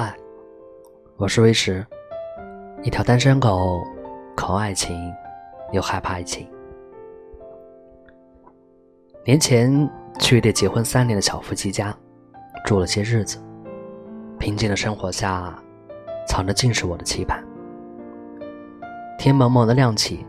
[0.00, 0.14] 嗨，
[1.16, 1.84] 我是威石，
[2.84, 3.82] 一条单身狗，
[4.36, 5.12] 渴望爱情，
[5.72, 6.48] 又害怕爱情。
[9.24, 9.90] 年前
[10.20, 11.92] 去一对结婚三年的小夫妻家
[12.64, 13.40] 住了些日子，
[14.38, 15.52] 平静的生活下，
[16.28, 17.44] 藏着尽是我的期盼。
[19.18, 20.24] 天蒙蒙的亮起，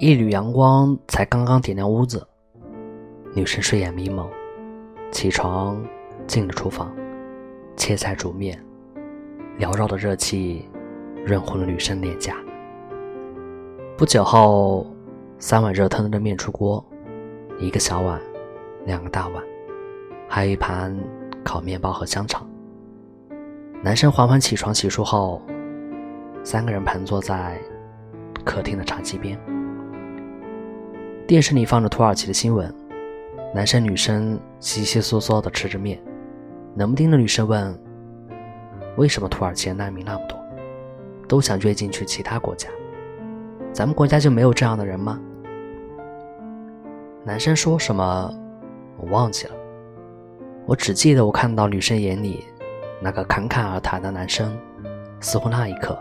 [0.00, 2.26] 一缕阳光才刚刚点亮屋子，
[3.36, 4.28] 女生睡眼迷蒙，
[5.12, 5.80] 起床
[6.26, 6.92] 进了厨房。
[7.78, 8.60] 切菜煮面，
[9.58, 10.68] 缭绕的热气
[11.24, 12.34] 润红了女生脸颊。
[13.96, 14.84] 不久后，
[15.38, 16.84] 三碗热腾腾的面出锅，
[17.60, 18.20] 一个小碗，
[18.84, 19.42] 两个大碗，
[20.28, 20.94] 还有一盘
[21.44, 22.46] 烤面包和香肠。
[23.80, 25.40] 男生缓缓起床洗漱后，
[26.42, 27.60] 三个人盘坐在
[28.44, 29.38] 客厅的茶几边。
[31.28, 32.74] 电视里放着土耳其的新闻，
[33.54, 35.96] 男生女生稀稀嗦嗦的吃着面。
[36.76, 37.78] 冷不丁的女生问
[38.96, 40.38] ：“为什么土耳其的难民那么多，
[41.26, 42.68] 都想跃进去其他国家？
[43.72, 45.20] 咱们国家就没有这样的人吗？”
[47.24, 48.32] 男生说什么？
[48.96, 49.54] 我忘记了。
[50.66, 52.44] 我只记得我看到女生眼里
[53.00, 54.56] 那个侃侃而谈的男生，
[55.20, 55.98] 似乎那一刻，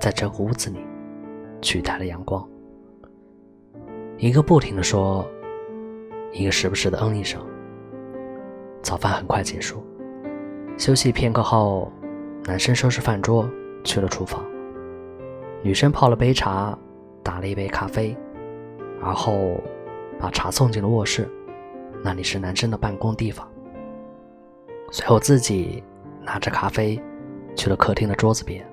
[0.00, 0.78] 在这个屋子里
[1.60, 2.46] 取代了阳光。
[4.18, 5.26] 一个不停的说，
[6.32, 7.40] 一个时不时的嗯一声。
[8.86, 9.84] 早饭很快结束。
[10.78, 11.90] 休息片刻后，
[12.44, 13.50] 男生收拾饭桌
[13.82, 14.44] 去了厨房，
[15.60, 16.78] 女生泡了杯茶，
[17.20, 18.16] 打了一杯咖啡，
[19.02, 19.60] 而后
[20.20, 21.28] 把茶送进了卧室，
[22.00, 23.44] 那里是男生的办公地方。
[24.92, 25.82] 随后自己
[26.22, 26.96] 拿着咖啡
[27.56, 28.64] 去了客厅的桌子边。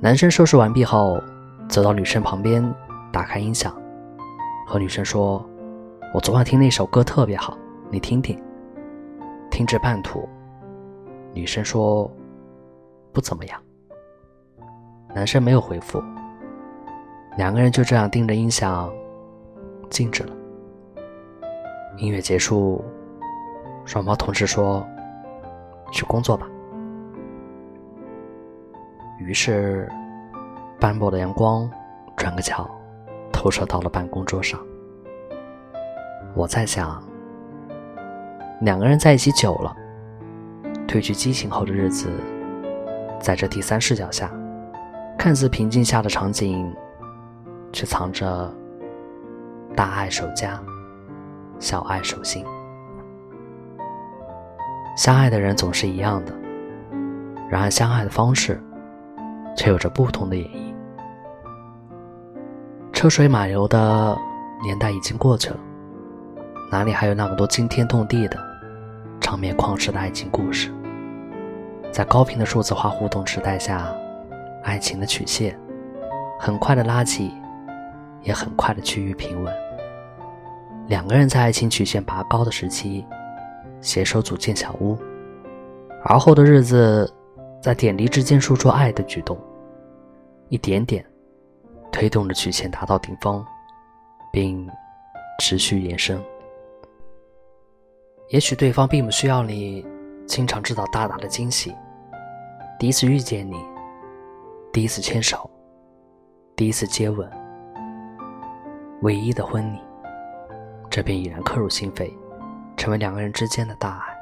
[0.00, 1.22] 男生收拾完毕后，
[1.68, 2.68] 走到女生旁边，
[3.12, 3.72] 打开音响，
[4.66, 5.48] 和女生说
[6.12, 7.56] ：“我昨晚听那首歌特别好，
[7.94, 8.36] 你听听。”
[9.50, 10.28] 听至半途，
[11.32, 12.10] 女生说
[13.14, 13.62] ：“不怎么样。”
[15.14, 16.02] 男生没有回复，
[17.36, 18.92] 两个人就这样盯着音响，
[19.88, 20.32] 静止了。
[21.98, 22.84] 音乐结束，
[23.84, 24.84] 双方同时说
[25.92, 26.48] ：“去工作吧。”
[29.22, 29.88] 于是，
[30.80, 31.70] 斑驳的阳光
[32.16, 32.68] 转个角，
[33.32, 34.60] 投射到了办公桌上。
[36.34, 37.00] 我在想。
[38.64, 39.76] 两个人在一起久了，
[40.88, 42.08] 褪去激情后的日子，
[43.20, 44.32] 在这第三视角下，
[45.18, 46.74] 看似平静下的场景，
[47.74, 48.50] 却藏着
[49.76, 50.58] 大爱守家，
[51.58, 52.42] 小爱守心。
[54.96, 56.32] 相爱的人总是一样的，
[57.50, 58.58] 然而相爱的方式，
[59.54, 60.72] 却有着不同的演绎。
[62.94, 64.16] 车水马龙的
[64.62, 65.58] 年代已经过去了。
[66.72, 68.38] 哪里还有那么多惊天动地的、
[69.34, 70.72] 场面旷世的爱情故事？
[71.90, 73.92] 在高频的数字化互动时代下，
[74.62, 75.58] 爱情的曲线
[76.38, 77.34] 很快的拉起，
[78.22, 79.52] 也很快的趋于平稳。
[80.86, 83.04] 两个人在爱情曲线拔高的时期，
[83.80, 84.96] 携手组建小屋，
[86.04, 87.12] 而后的日子，
[87.60, 89.36] 在点滴之间输出爱的举动，
[90.48, 91.04] 一点点
[91.90, 93.44] 推动着曲线达到顶峰，
[94.32, 94.70] 并
[95.40, 96.22] 持续延伸。
[98.28, 99.86] 也许对方并不需要你
[100.26, 101.74] 经常制造大大的惊喜，
[102.78, 103.56] 第一次遇见你，
[104.72, 105.48] 第一次牵手，
[106.56, 107.30] 第一次接吻，
[109.02, 109.78] 唯一的婚礼，
[110.88, 112.10] 这便已然刻入心扉，
[112.78, 114.14] 成为两个人之间的大爱。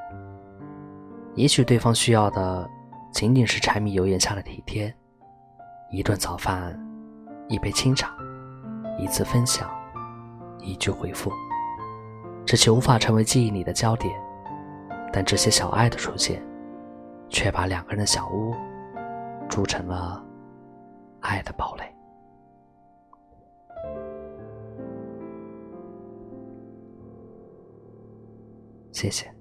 [1.35, 2.69] 也许对方需要的
[3.13, 4.93] 仅仅是柴米油盐下的体贴，
[5.93, 6.79] 一顿早饭，
[7.49, 8.13] 一杯清茶，
[8.99, 9.71] 一次分享，
[10.59, 11.33] 一句回复。
[12.53, 14.15] 使其无法成为记忆里的焦点，
[15.11, 16.45] 但这些小爱的出现，
[17.31, 18.55] 却把两个人的小屋
[19.49, 20.23] 筑成了
[21.21, 21.85] 爱的堡垒。
[28.93, 29.35] 谢谢。